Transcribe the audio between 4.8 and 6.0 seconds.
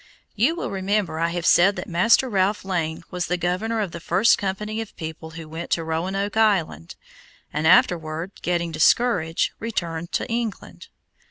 of people who went to